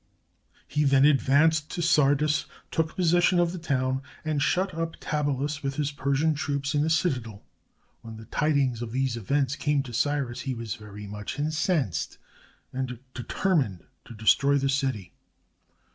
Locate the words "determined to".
13.13-14.15